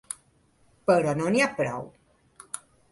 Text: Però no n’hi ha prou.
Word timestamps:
Però 0.91 1.13
no 1.21 1.29
n’hi 1.37 1.47
ha 1.47 1.51
prou. 1.61 1.89